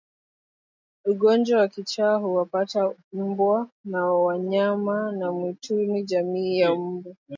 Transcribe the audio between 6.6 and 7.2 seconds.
mbwa